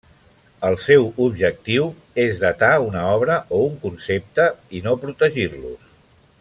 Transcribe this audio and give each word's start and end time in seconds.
El 0.69 0.77
seu 0.85 1.03
objectiu 1.25 1.85
és 2.23 2.41
datar 2.45 2.71
una 2.87 3.05
obra 3.19 3.37
o 3.59 3.61
un 3.69 3.79
concepte 3.87 4.51
i 4.79 4.83
no 4.89 4.97
protegir-los. 5.07 5.89